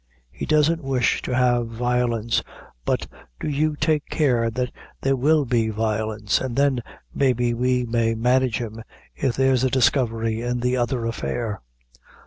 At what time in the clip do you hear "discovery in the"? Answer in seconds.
9.69-10.75